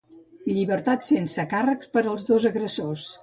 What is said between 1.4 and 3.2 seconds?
càrrecs per als dos agressors.